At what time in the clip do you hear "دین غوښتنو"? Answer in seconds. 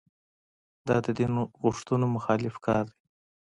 1.17-2.05